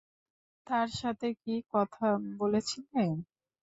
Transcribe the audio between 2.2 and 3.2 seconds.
বলেছিলে?